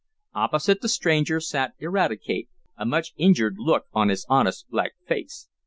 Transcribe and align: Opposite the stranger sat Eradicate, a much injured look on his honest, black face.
Opposite 0.33 0.81
the 0.81 0.89
stranger 0.89 1.39
sat 1.39 1.75
Eradicate, 1.77 2.49
a 2.75 2.87
much 2.87 3.13
injured 3.17 3.57
look 3.59 3.85
on 3.93 4.09
his 4.09 4.25
honest, 4.27 4.67
black 4.71 4.93
face. 5.07 5.47